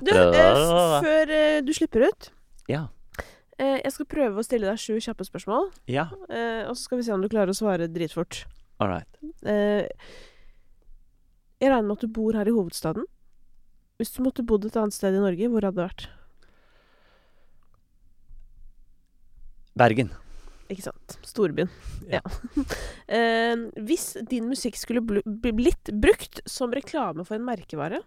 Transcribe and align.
Du, 0.00 0.10
eh, 0.14 1.00
før 1.04 1.30
eh, 1.34 1.60
du 1.66 1.72
slipper 1.76 2.06
ut 2.08 2.30
Ja. 2.70 2.86
eh, 3.58 3.80
Jeg 3.84 3.92
skal 3.92 4.06
prøve 4.06 4.40
å 4.40 4.44
stille 4.46 4.66
deg 4.70 4.78
sju 4.80 4.96
kjappe 5.00 5.26
spørsmål, 5.28 5.70
Ja, 5.90 6.06
eh, 6.28 6.64
og 6.68 6.74
så 6.76 6.86
skal 6.88 6.98
vi 6.98 7.04
se 7.04 7.12
om 7.12 7.20
du 7.22 7.28
klarer 7.28 7.52
å 7.52 7.56
svare 7.58 7.88
dritfort. 7.92 8.44
all 8.80 8.88
right. 8.88 9.08
Eh, 9.44 9.88
jeg 11.60 11.68
regner 11.68 11.88
med 11.90 11.98
at 11.98 12.06
du 12.06 12.08
bor 12.08 12.32
her 12.32 12.48
i 12.48 12.54
hovedstaden. 12.56 13.04
Hvis 14.00 14.14
du 14.16 14.22
måtte 14.24 14.40
bodd 14.46 14.64
et 14.64 14.76
annet 14.80 14.94
sted 14.96 15.12
i 15.12 15.20
Norge, 15.20 15.48
hvor 15.52 15.60
hadde 15.60 15.76
det 15.76 15.84
vært? 15.90 16.06
Bergen. 19.76 20.10
Ikke 20.70 20.84
sant? 20.86 21.16
Storbyen. 21.26 21.68
Ja. 22.10 22.20
eh, 23.10 23.56
hvis 23.84 24.12
din 24.30 24.48
musikk 24.50 24.78
skulle 24.78 25.02
bl 25.02 25.20
blitt 25.26 25.90
brukt 26.00 26.40
som 26.48 26.72
reklame 26.74 27.24
for 27.26 27.36
en 27.36 27.44
merkevare, 27.46 28.00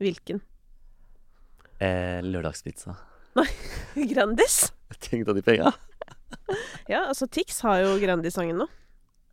hvilken? 0.00 0.42
Eh, 1.80 2.20
lørdagspizza. 2.26 2.94
Grandis? 4.12 4.58
Tenk 5.00 5.24
deg 5.28 5.38
de 5.40 5.42
penga. 5.46 5.72
Ja, 6.90 7.06
altså 7.08 7.26
Tix 7.30 7.60
har 7.64 7.80
jo 7.84 7.94
Grandis-sangen 8.02 8.58
nå. 8.60 8.66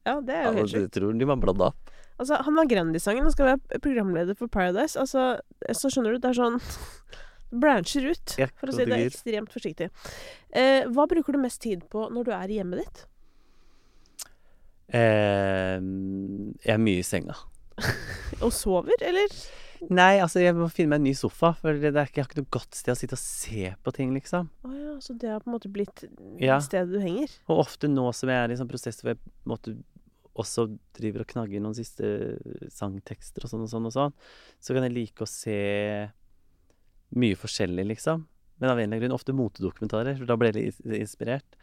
Ja, 0.08 0.20
det 0.23 0.35
er 0.38 0.44
Ja, 0.48 0.52
jo 0.54 0.62
helt 0.62 0.71
sjukt. 0.71 0.94
tror 0.95 1.18
de 1.20 1.27
var 1.27 1.40
bladd 1.41 1.62
opp. 1.66 1.91
Altså, 2.18 2.38
han 2.45 2.55
har 2.57 2.70
Grandis-sangen 2.71 3.26
og 3.27 3.34
skal 3.35 3.49
være 3.52 3.81
programleder 3.84 4.38
for 4.38 4.48
Paradise. 4.49 4.95
Altså, 5.02 5.35
så 5.76 5.91
skjønner 5.91 6.16
du, 6.16 6.21
det 6.23 6.31
er 6.31 6.38
sånn 6.40 6.57
Brancher 7.62 8.07
ut, 8.13 8.34
Ja, 8.40 8.48
for 8.59 8.71
å 8.71 8.76
si 8.76 8.85
det 8.88 8.98
ekstremt 9.05 9.52
forsiktig. 9.54 9.90
Eh, 10.52 10.88
hva 10.91 11.05
bruker 11.07 11.35
du 11.35 11.41
mest 11.43 11.62
tid 11.63 11.85
på 11.91 12.07
når 12.12 12.27
du 12.27 12.32
er 12.35 12.52
i 12.54 12.57
hjemmet 12.62 12.82
ditt? 12.85 13.04
Eh, 14.93 15.77
jeg 16.63 16.73
er 16.77 16.82
mye 16.82 17.02
i 17.04 17.05
senga. 17.07 17.35
Og 18.45 18.52
sover, 18.55 18.95
eller? 19.05 19.32
Nei, 19.90 20.17
altså 20.23 20.41
jeg 20.41 20.55
må 20.58 20.67
finne 20.73 20.94
meg 20.95 21.02
en 21.02 21.08
ny 21.09 21.13
sofa, 21.17 21.52
for 21.59 21.77
det 21.77 21.91
er 21.94 22.08
ikke, 22.09 22.20
jeg 22.20 22.26
har 22.26 22.31
ikke 22.31 22.40
noe 22.41 22.54
godt 22.58 22.77
sted 22.80 22.94
å 22.94 22.98
sitte 22.99 23.18
og 23.18 23.22
se 23.22 23.70
på 23.84 23.94
ting, 23.95 24.13
liksom. 24.16 24.49
Å 24.66 24.72
ja, 24.73 24.95
så 25.04 25.16
det 25.20 25.30
har 25.30 25.44
på 25.44 25.52
en 25.52 25.55
måte 25.58 25.71
blitt 25.71 26.04
Ja. 26.41 26.57
stedet 26.63 26.91
du 26.91 26.99
henger? 27.04 27.29
Og 27.48 27.62
ofte 27.65 27.90
nå 27.91 28.07
som 28.13 28.29
jeg 28.29 28.38
er 28.43 28.54
i 28.54 28.57
sånn 28.60 28.71
prosess 28.71 29.01
hvor 29.01 29.13
jeg 29.13 29.21
på 29.21 29.29
en 29.46 29.54
måte 29.54 29.76
også 30.38 30.68
driver 30.93 31.24
og 31.24 31.27
knagger 31.32 31.62
noen 31.63 31.74
siste 31.77 32.38
sangtekster 32.74 33.46
og 33.46 33.49
sånn 33.49 33.63
og 33.66 33.71
sånn 33.71 33.88
og 33.90 33.93
sånn, 33.96 34.13
så 34.62 34.74
kan 34.76 34.85
jeg 34.85 34.93
like 34.93 35.26
å 35.26 35.29
se 35.29 35.57
mye 37.18 37.38
forskjellig, 37.40 37.88
liksom. 37.94 38.26
Men 38.60 38.70
av 38.71 38.77
en 38.77 38.84
eller 38.85 38.98
annen 38.98 39.04
grunn 39.05 39.16
ofte 39.18 39.34
motedokumentarer, 39.38 40.18
for 40.18 40.29
da 40.29 40.38
ble 40.38 40.51
jeg 40.51 40.57
litt 40.73 41.01
inspirert. 41.01 41.57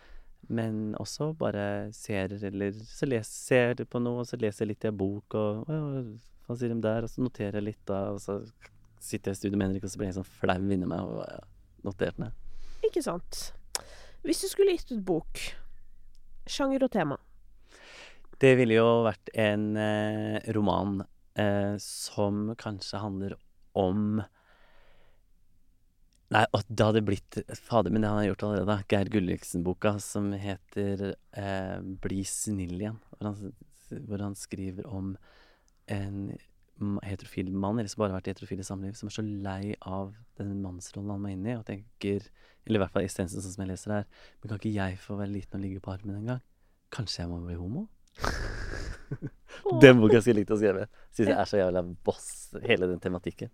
Men 0.48 0.94
også 1.00 1.32
bare 1.38 1.90
serier, 1.96 2.36
eller 2.50 2.74
så 2.76 3.06
leser 3.08 3.74
jeg 3.74 3.88
på 3.90 4.00
noe, 4.02 4.22
og 4.22 4.28
så 4.28 4.38
leser 4.40 4.64
jeg 4.64 4.74
litt 4.74 4.84
i 4.84 4.90
en 4.90 4.98
bok, 5.00 5.34
og 5.40 5.64
«Å, 5.72 5.78
hva 6.46 6.56
sier 6.58 6.72
de 6.72 6.78
der? 6.84 7.06
Og 7.06 7.12
så 7.12 7.24
noterer 7.24 7.58
jeg 7.60 7.68
litt, 7.70 7.82
da, 7.88 8.00
og 8.14 8.20
så 8.22 8.40
sitter 9.04 9.32
jeg 9.32 9.36
i 9.36 9.40
studio 9.42 9.60
med 9.60 9.68
Henrik, 9.68 9.84
og 9.86 9.92
så 9.92 10.00
blir 10.00 10.10
jeg 10.10 10.18
sånn 10.18 10.32
flau 10.40 10.60
inni 10.60 10.88
meg 10.88 11.04
og 11.04 11.22
ja, 11.24 11.44
notert 11.86 12.20
ned. 12.20 12.36
Ikke 12.84 13.02
sant. 13.04 13.46
Hvis 14.24 14.42
du 14.44 14.48
skulle 14.48 14.76
gitt 14.76 14.92
ut 14.92 15.04
bok, 15.04 15.40
sjanger 16.48 16.84
og 16.84 16.92
tema 16.92 17.16
Det 18.40 18.50
ville 18.58 18.76
jo 18.76 19.04
vært 19.06 19.30
en 19.40 19.66
eh, 19.80 20.38
roman 20.56 20.98
eh, 21.40 21.76
som 21.80 22.50
kanskje 22.60 23.00
handler 23.00 23.36
om 23.78 24.22
Nei, 26.34 26.42
og 26.56 26.64
det 26.66 26.86
hadde 26.88 27.04
blitt 27.04 27.36
Fader, 27.54 27.92
men 27.92 28.02
det 28.02 28.10
har 28.10 28.22
jeg 28.24 28.30
gjort 28.32 28.44
allerede. 28.48 28.76
Geir 28.90 29.10
Gulliksen-boka 29.12 29.92
som 30.02 30.32
heter 30.32 31.04
eh, 31.12 31.76
'Bli 31.78 32.24
snill 32.26 32.80
igjen'. 32.80 32.98
Hvor 33.12 33.28
han, 33.28 33.52
hvor 34.08 34.24
han 34.24 34.34
skriver 34.34 34.88
om 34.88 35.12
en 35.92 36.34
heterofil 37.04 37.52
mann, 37.52 37.78
eller 37.78 37.90
som 37.90 38.02
bare 38.02 38.14
har 38.14 38.20
vært 38.20 38.32
heterofil 38.32 38.62
i 38.62 38.66
samliv, 38.66 38.96
som 38.98 39.08
er 39.08 39.14
så 39.14 39.24
lei 39.24 39.74
av 39.86 40.14
den 40.38 40.56
mannsrollen 40.62 41.12
han 41.14 41.22
må 41.22 41.30
inn 41.34 41.46
i, 41.46 41.56
og 41.58 41.66
tenker 41.68 42.26
Eller 42.64 42.78
i 42.78 42.80
hvert 42.80 42.94
fall 42.94 43.04
essensen 43.04 43.42
sånn 43.44 43.52
som 43.52 43.60
jeg 43.60 43.68
leser 43.74 43.90
det 43.90 43.96
her. 43.98 44.06
Men 44.40 44.48
kan 44.48 44.58
ikke 44.58 44.70
jeg 44.72 44.94
få 45.02 45.18
være 45.18 45.34
liten 45.34 45.58
og 45.58 45.62
ligge 45.66 45.82
på 45.84 45.92
armen 45.92 46.16
en 46.16 46.30
gang? 46.30 46.38
Kanskje 46.96 47.20
jeg 47.20 47.28
må 47.28 47.42
bli 47.44 47.56
homo? 47.60 47.82
Den 49.82 50.00
boka 50.00 50.22
skulle 50.22 50.32
jeg 50.32 50.38
likt 50.38 50.54
å 50.54 50.56
skrive. 50.56 50.86
Syns 51.12 51.28
jeg 51.28 51.36
er 51.36 51.50
så 51.50 51.60
jævla 51.60 51.82
boss, 52.08 52.30
hele 52.64 52.88
den 52.88 53.02
tematikken. 53.04 53.52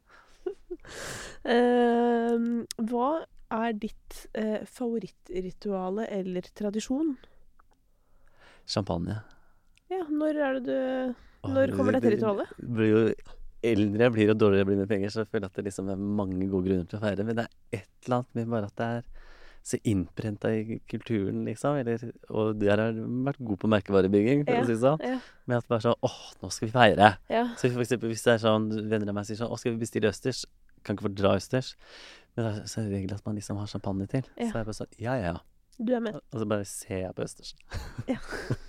Uh, 1.43 2.63
hva 2.91 3.09
er 3.51 3.75
ditt 3.83 4.21
uh, 4.39 4.63
favorittrituale 4.71 6.07
eller 6.21 6.47
tradisjon? 6.55 7.17
Champagne. 8.71 9.19
Ja, 9.91 10.05
når 10.07 10.39
er 10.39 10.61
det 10.61 10.65
du 10.71 11.19
Når 11.45 11.77
kommer 11.77 11.93
dette 11.93 12.11
det- 12.11 12.19
ritualet? 12.19 12.49
det 12.61 12.69
blir 12.77 12.91
jo 12.91 13.15
eldre 13.63 13.99
jeg 14.07 14.13
blir 14.13 14.31
og 14.31 14.39
dårligere 14.39 14.59
jeg 14.59 14.67
blir 14.67 14.77
med 14.81 14.89
penger, 14.89 15.09
så 15.11 15.21
jeg 15.25 15.29
føler 15.33 15.47
at 15.47 15.55
det 15.55 15.65
liksom 15.65 15.89
er 15.91 15.97
mange 15.97 16.49
gode 16.51 16.65
grunner 16.69 16.87
til 16.89 16.99
å 16.99 17.03
feire. 17.03 17.25
Men 17.25 17.37
det 17.37 17.45
er 17.47 17.79
et 17.81 17.89
eller 18.07 18.17
annet 18.17 18.35
med 18.35 18.49
bare 18.49 18.65
at 18.71 18.77
det 18.77 18.87
er 18.87 19.03
så 19.63 19.77
innprenta 19.85 20.49
i 20.57 20.81
kulturen, 20.89 21.45
liksom. 21.45 21.77
Eller, 21.77 22.13
og 22.31 22.59
der 22.59 22.79
har 22.81 22.93
vært 22.97 23.37
god 23.45 23.59
på 23.61 23.69
merkevarebygging, 23.69 24.47
for 24.47 24.55
Ja, 24.55 24.63
å 24.63 24.65
si 24.67 24.73
det 24.73 24.81
sånn. 24.81 25.01
Ja. 25.05 25.19
Med 25.47 25.57
at 25.59 25.69
bare 25.69 25.81
sånn 25.85 25.99
åh, 26.03 26.19
nå 26.43 26.51
skal 26.51 26.69
vi 26.69 26.73
feire. 26.73 27.17
ja. 27.29 27.43
Så 27.57 27.71
for 27.71 27.81
eksempel 27.85 28.09
hvis 28.09 28.25
det 28.25 28.33
er 28.35 28.39
sånn 28.49 28.71
venner 28.89 29.09
av 29.09 29.15
meg 29.15 29.27
sier 29.27 29.37
sånn 29.37 29.51
Å, 29.53 29.59
skal 29.59 29.73
vi 29.77 29.85
bestille 29.85 30.09
østers? 30.09 30.47
Kan 30.83 30.97
ikke 30.97 31.11
få 31.11 31.15
dra 31.15 31.35
østers. 31.37 31.75
Men 32.37 32.47
det 32.47 32.63
er 32.63 32.67
så 32.67 32.81
det 32.89 32.93
regel 32.97 33.13
at 33.13 33.27
man 33.27 33.35
liksom 33.37 33.59
har 33.59 33.67
champagne 33.67 34.07
til. 34.09 34.23
Ja. 34.39 34.47
Så 34.49 34.55
er 34.57 34.65
jeg 34.65 34.67
bare 34.71 34.81
sånn 34.81 34.95
Ja, 34.99 35.15
ja, 35.17 35.23
ja. 35.35 35.37
Du 35.81 35.95
er 35.97 36.03
med, 36.05 36.19
Og 36.35 36.43
så 36.43 36.47
bare 36.49 36.65
ser 36.69 36.99
jeg 37.07 37.15
på 37.17 37.25
ja. 38.11 38.19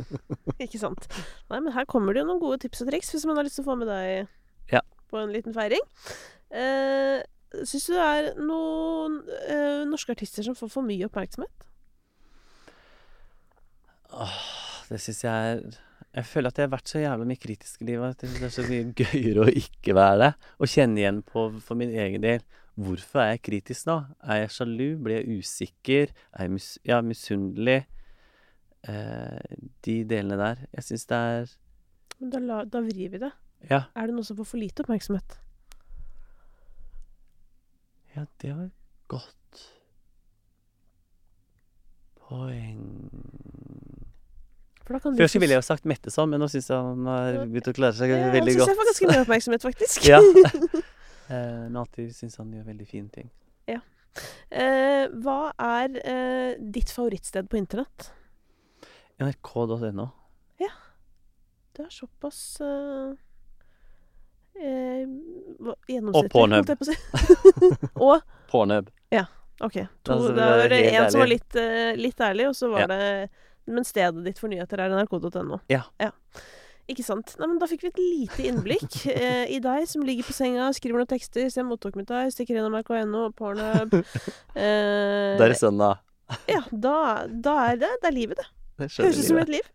ikke 0.64 0.80
sant? 0.80 1.08
Nei, 1.52 1.60
men 1.60 1.74
her 1.76 1.84
kommer 1.90 2.16
det 2.16 2.22
jo 2.24 2.30
noen 2.30 2.40
gode 2.40 2.62
tips 2.64 2.86
og 2.86 2.92
triks 2.92 3.12
hvis 3.12 3.26
man 3.28 3.36
har 3.36 3.44
lyst 3.48 3.58
til 3.60 3.66
å 3.66 3.72
få 3.74 3.76
med 3.82 3.92
deg 3.92 4.30
Ja. 4.72 4.80
på 5.12 5.20
en 5.20 5.34
liten 5.36 5.52
feiring. 5.56 5.84
Eh, 6.56 7.20
Syns 7.68 7.84
du 7.90 7.92
det 7.98 8.04
er 8.08 8.30
noen 8.40 9.18
eh, 9.52 9.82
norske 9.90 10.14
artister 10.16 10.46
som 10.48 10.56
får 10.56 10.70
for 10.72 10.88
mye 10.88 11.04
oppmerksomhet? 11.10 11.66
Åh, 14.16 14.38
det 14.88 15.00
syns 15.04 15.24
jeg 15.26 15.56
er 15.56 15.62
Jeg 16.16 16.26
føler 16.28 16.52
at 16.52 16.58
jeg 16.60 16.66
har 16.68 16.72
vært 16.74 16.90
så 16.92 17.00
jævla 17.00 17.28
mye 17.28 17.40
kritisk 17.40 17.84
i 17.84 17.86
livet 17.88 18.16
at 18.18 18.24
det 18.28 18.44
er 18.44 18.52
så 18.52 18.64
mye 18.68 18.88
gøyere 19.00 19.46
å 19.46 19.52
ikke 19.52 19.94
være 19.96 20.18
det. 20.20 20.32
Og 20.60 20.68
kjenne 20.68 21.00
igjen 21.00 21.22
på 21.24 21.46
for 21.64 21.80
min 21.80 21.94
egen 21.96 22.24
del. 22.26 22.42
Hvorfor 22.80 23.20
er 23.20 23.34
jeg 23.34 23.42
kritisk 23.50 23.86
da? 23.90 23.98
Er 24.24 24.44
jeg 24.44 24.54
sjalu? 24.56 24.88
Blir 25.04 25.20
jeg 25.20 25.42
usikker? 25.42 26.14
Er 26.34 26.48
jeg 26.48 26.52
mis 26.56 26.70
ja, 26.88 27.02
misunnelig? 27.02 27.82
Eh, 28.88 29.58
de 29.86 29.96
delene 30.10 30.40
der. 30.40 30.66
Jeg 30.74 30.88
syns 30.88 31.06
det 31.06 31.18
er 31.18 31.54
Men 32.20 32.32
da, 32.34 32.40
la, 32.40 32.64
da 32.66 32.82
vrir 32.82 33.12
vi 33.14 33.22
det. 33.22 33.32
Ja, 33.70 33.84
Er 33.96 34.10
det 34.10 34.16
noen 34.16 34.26
som 34.26 34.38
får 34.40 34.48
for 34.56 34.62
lite 34.62 34.82
oppmerksomhet? 34.82 35.38
ja 38.16 38.26
det 38.42 38.52
var 38.56 38.70
godt 39.08 39.60
poeng 42.28 42.82
For 44.84 44.94
da 44.94 45.00
kan 45.00 45.14
du 45.14 45.22
Først 45.22 45.40
ville 45.40 45.56
jeg 45.56 45.62
jo 45.62 45.68
sagt 45.68 45.88
Mette 45.88 46.12
sånn, 46.12 46.32
men 46.34 46.44
nå 46.44 46.50
syns 46.52 46.68
jeg 46.72 46.76
han 46.76 47.08
har 47.08 47.44
begynt 47.46 47.70
å 47.72 47.76
klare 47.78 47.96
seg 47.96 48.12
ja, 48.12 48.20
veldig 48.34 48.58
Han 48.58 48.66
syns 48.66 48.66
synes 48.66 48.74
jeg 48.74 48.80
får 48.82 48.90
ganske 48.92 49.12
mye 49.12 49.26
oppmerksomhet, 49.26 49.68
faktisk. 49.70 50.06
Ja. 50.12 50.20
Eh, 51.32 51.60
Men 51.70 51.78
alltid 51.82 52.12
syns 52.16 52.36
han 52.42 52.52
gjør 52.54 52.66
veldig 52.74 52.88
fine 52.88 53.10
ting. 53.10 53.30
Eh, 54.52 55.06
hva 55.24 55.54
er 55.64 55.94
eh, 56.04 56.58
ditt 56.60 56.90
favorittsted 56.92 57.48
på 57.48 57.56
internett? 57.56 58.10
NRK.no. 59.24 60.10
Ja. 60.60 60.72
Det 61.72 61.86
er 61.86 61.94
såpass 61.96 62.42
eh, 62.60 63.14
eh, 64.60 65.06
gjennomsnittlig, 65.88 66.34
Pornhub. 66.34 66.58
holdt 66.60 66.74
jeg 66.74 66.82
på 66.82 66.84
å 66.84 66.90
si. 66.92 66.98
og 68.10 68.28
Pornhub. 68.52 68.92
Ja. 69.16 69.24
OK. 69.64 69.80
To, 70.04 70.18
Altså, 70.18 70.34
det 70.36 70.50
var 70.52 70.76
helt 70.76 70.92
en 71.06 71.12
som 71.16 71.24
var 71.24 71.32
litt, 71.32 71.56
eh, 71.64 71.94
litt 71.96 72.20
ærlig, 72.28 72.50
og 72.52 72.56
så 72.60 72.72
var 72.74 72.84
Ja. 72.84 72.88
det 72.92 73.30
Men 73.72 73.86
stedet 73.86 74.24
ditt 74.26 74.40
for 74.42 74.50
nyheter 74.52 74.82
er 74.84 74.90
nrk.no. 74.90 75.62
Ja. 75.72 75.84
Ikke 76.92 77.06
sant. 77.06 77.36
Nei, 77.40 77.48
men 77.48 77.60
da 77.62 77.68
fikk 77.70 77.86
vi 77.86 77.92
et 77.92 78.00
lite 78.02 78.46
innblikk 78.50 79.02
eh, 79.14 79.46
i 79.54 79.60
deg 79.64 79.88
som 79.90 80.06
ligger 80.06 80.28
på 80.28 80.36
senga, 80.36 80.70
skriver 80.76 81.02
noen 81.02 81.12
tekster, 81.12 81.50
ser 81.54 81.68
motdokumentar, 81.68 82.30
stikker 82.34 82.58
innom 82.60 82.76
RKNO, 82.82 83.30
pornhub 83.38 83.94
eh, 84.02 85.38
Da 85.38 85.46
er 85.46 85.54
det 85.54 85.60
søndag. 85.62 86.02
Ja, 86.48 86.64
da, 86.72 86.96
da 87.28 87.56
er 87.68 87.80
det 87.82 87.90
Det 88.02 88.10
er 88.12 88.16
livet, 88.16 88.42
det. 88.42 88.48
Det 88.82 88.88
Høres 88.98 89.20
ut 89.20 89.28
som 89.28 89.38
et 89.42 89.52
liv. 89.52 89.68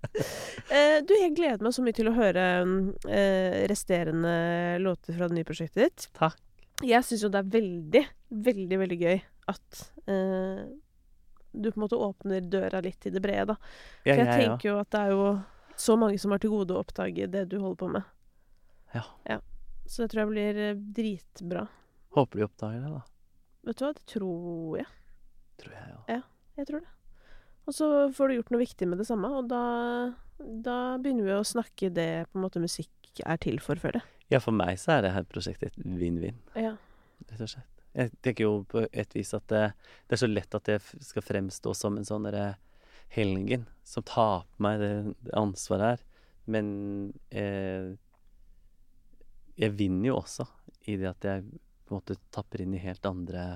Eh, 0.67 0.99
du, 1.07 1.13
jeg 1.15 1.35
gleder 1.37 1.63
meg 1.63 1.75
så 1.77 1.85
mye 1.85 1.95
til 1.95 2.09
å 2.11 2.15
høre 2.17 2.45
eh, 3.07 3.61
resterende 3.71 4.33
låter 4.83 5.15
fra 5.15 5.29
det 5.31 5.39
nye 5.39 5.47
prosjektet 5.47 5.85
ditt. 5.85 6.07
Takk. 6.17 6.41
Jeg 6.83 7.07
syns 7.07 7.23
jo 7.25 7.31
det 7.33 7.41
er 7.41 7.53
veldig, 7.55 8.03
veldig, 8.49 8.79
veldig 8.83 8.99
gøy 9.01 9.21
at 9.53 9.83
eh, 10.11 10.65
du 11.57 11.69
på 11.71 11.79
en 11.79 11.85
måte 11.85 12.01
åpner 12.03 12.49
døra 12.51 12.83
litt 12.85 12.99
til 13.05 13.15
det 13.15 13.23
brede, 13.25 13.55
da. 13.55 13.57
For 14.03 14.11
Ja, 14.11 14.17
jeg 14.17 14.27
jeg 14.27 14.43
tenker 14.43 14.69
jo 14.73 14.81
at 14.83 14.91
det 14.93 15.05
er 15.05 15.15
jo 15.15 15.29
så 15.77 15.97
mange 16.01 16.19
som 16.19 16.33
har 16.35 16.41
til 16.43 16.53
gode 16.53 16.75
å 16.75 16.83
oppdage 16.83 17.29
det 17.33 17.47
du 17.51 17.59
holder 17.61 17.81
på 17.81 17.89
med. 17.97 18.13
Ja. 18.95 19.41
Så 19.87 20.03
det 20.03 20.13
tror 20.13 20.25
jeg 20.25 20.33
blir 20.33 20.61
eh, 20.63 20.79
dritbra. 20.97 21.67
Håper 22.17 22.41
de 22.41 22.47
oppdager 22.47 22.83
det, 22.83 22.93
da. 22.95 23.03
Vet 23.67 23.79
du 23.79 23.85
hva, 23.85 23.93
det 23.97 24.07
tror 24.11 24.79
jeg. 24.81 24.89
Tror 25.61 25.75
jeg 25.77 25.91
ja. 25.91 26.01
ja 26.17 26.21
Jeg 26.61 26.69
tror 26.71 26.83
det. 26.83 26.93
Og 27.67 27.75
så 27.75 27.87
får 28.15 28.29
du 28.29 28.37
gjort 28.37 28.53
noe 28.55 28.63
viktig 28.63 28.87
med 28.89 29.01
det 29.03 29.09
samme, 29.09 29.31
og 29.41 29.49
da, 29.51 29.63
da 30.39 30.77
begynner 31.03 31.27
vi 31.27 31.35
å 31.35 31.47
snakke 31.47 31.91
det 31.91 32.11
på 32.31 32.39
en 32.39 32.45
måte 32.45 32.63
musikk 32.63 33.23
er 33.27 33.41
til 33.43 33.59
for, 33.63 33.81
føler 33.81 34.01
jeg. 34.01 34.13
Ja, 34.37 34.41
for 34.43 34.55
meg 34.55 34.79
så 34.83 34.97
er 34.97 35.07
det 35.07 35.15
her 35.15 35.27
prosjektet 35.31 35.73
et 35.75 35.81
vinn-vinn, 35.99 36.39
Ja. 36.59 36.77
rett 37.31 37.43
og 37.43 37.51
slett. 37.51 37.73
Jeg 37.97 38.13
tenker 38.23 38.45
jo 38.45 38.57
på 38.69 38.83
et 38.93 39.15
vis 39.17 39.33
at 39.35 39.47
det, 39.49 39.63
det 40.07 40.17
er 40.19 40.21
så 40.21 40.29
lett 40.29 40.55
at 40.55 40.69
det 40.69 40.81
skal 40.85 41.25
fremstå 41.25 41.73
som 41.75 41.97
en 41.97 42.05
sånn 42.05 42.27
derre 42.29 42.57
helgen 43.15 43.67
som 43.87 44.03
tar 44.07 44.45
på 44.45 44.65
meg 44.67 44.81
det, 44.83 44.93
det 45.27 45.35
ansvaret 45.39 45.95
her. 45.97 46.05
Men 46.47 46.67
eh, 47.31 47.95
jeg 49.57 49.75
vinner 49.79 50.11
jo 50.11 50.19
også 50.21 50.47
i 50.87 50.99
det 51.01 51.09
at 51.11 51.27
jeg 51.27 51.47
på 51.87 51.95
en 51.95 52.01
måte 52.01 52.19
tapper 52.35 52.63
inn 52.63 52.75
i 52.75 52.83
helt 52.83 53.07
andre 53.07 53.47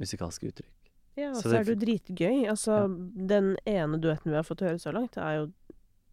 musikalske 0.00 0.50
uttrykk. 0.50 0.76
Ja, 1.18 1.30
og 1.32 1.40
Så 1.40 1.48
så 1.48 1.52
det 1.52 1.58
er 1.58 1.64
det 1.68 1.74
jo 1.74 1.80
dritgøy. 1.84 2.36
Altså, 2.48 2.82
den 3.32 3.54
ene 3.68 3.98
duetten 4.00 4.32
vi 4.32 4.38
har 4.38 4.46
fått 4.46 4.64
høre 4.64 4.80
så 4.80 4.92
langt, 4.94 5.18
er 5.20 5.42
jo 5.42 5.48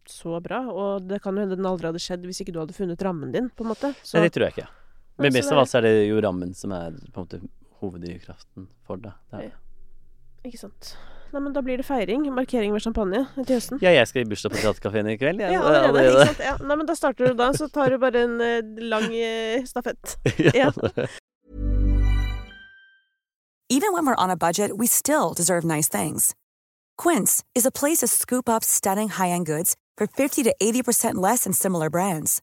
så 0.08 0.40
bra. 0.44 0.64
Og 0.72 1.06
det 1.08 1.22
kan 1.24 1.36
jo 1.36 1.44
hende 1.44 1.56
den 1.56 1.68
aldri 1.68 1.88
hadde 1.90 2.02
skjedd 2.02 2.26
hvis 2.28 2.42
ikke 2.44 2.56
du 2.56 2.60
hadde 2.62 2.76
funnet 2.76 3.04
rammen 3.04 3.32
din, 3.32 3.48
på 3.48 3.64
en 3.64 3.72
måte. 3.72 3.92
Så, 4.02 4.18
Nei, 4.18 4.26
det 4.28 4.34
tror 4.36 4.48
jeg 4.48 4.56
ikke. 4.58 4.68
Men 5.18 5.34
mest 5.34 5.52
av 5.52 5.62
alt 5.62 5.70
så 5.72 5.80
er 5.80 5.88
det 5.88 5.94
jo 6.06 6.20
rammen 6.22 6.52
som 6.54 6.74
er 6.76 6.98
på 7.12 7.22
en 7.22 7.24
måte 7.24 7.40
hoveddrivkraften 7.80 8.68
for 8.86 9.00
det. 9.02 9.14
det 9.30 9.40
er 9.40 9.48
det. 9.48 9.56
Ikke 10.46 10.58
sant. 10.60 10.96
Nei, 11.32 11.42
men 11.44 11.52
da 11.52 11.60
blir 11.60 11.76
det 11.76 11.84
feiring. 11.84 12.22
Markering 12.32 12.72
med 12.72 12.80
champagne 12.80 13.26
til 13.44 13.58
høsten. 13.58 13.80
Ja, 13.84 13.90
jeg 13.92 14.08
skal 14.08 14.22
i 14.22 14.28
bursdag 14.30 14.54
på 14.54 14.60
Teaterkafeen 14.62 15.10
i 15.12 15.16
kveld. 15.20 15.42
jeg. 15.44 15.52
Ja, 15.52 15.60
Det 15.60 15.76
er 15.76 15.88
allerede. 15.88 16.12
Ikke 16.14 16.26
sant? 16.30 16.44
Ja. 16.46 16.54
Nei, 16.64 16.76
men 16.80 16.86
da 16.88 16.94
starter 16.96 17.26
du 17.28 17.34
da, 17.36 17.50
så 17.52 17.68
tar 17.68 17.90
du 17.92 17.98
bare 18.00 18.22
en 18.24 18.40
eh, 18.40 18.62
lang 18.88 19.12
eh, 19.12 19.64
stafett. 19.68 20.16
ja. 20.56 20.70
Even 23.68 23.92
when 23.92 24.06
we're 24.06 24.16
on 24.24 24.30
a 24.30 24.36
budget, 24.36 24.78
we 24.78 24.86
still 24.86 25.34
deserve 25.34 25.64
nice 25.64 25.88
things. 25.88 26.34
Quince 26.96 27.44
is 27.54 27.66
a 27.66 27.70
place 27.70 27.98
to 27.98 28.06
scoop 28.06 28.48
up 28.48 28.64
stunning 28.64 29.08
high-end 29.10 29.44
goods 29.46 29.76
for 29.98 30.06
50 30.06 30.42
to 30.44 30.54
80% 30.62 31.16
less 31.16 31.44
than 31.44 31.52
similar 31.52 31.90
brands. 31.90 32.40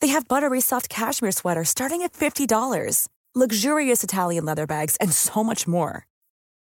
They 0.00 0.08
have 0.08 0.28
buttery 0.28 0.60
soft 0.60 0.88
cashmere 0.88 1.32
sweaters 1.32 1.70
starting 1.70 2.02
at 2.02 2.12
$50, 2.12 3.08
luxurious 3.34 4.04
Italian 4.04 4.44
leather 4.44 4.66
bags, 4.66 4.96
and 5.00 5.12
so 5.12 5.42
much 5.42 5.66
more. 5.66 6.06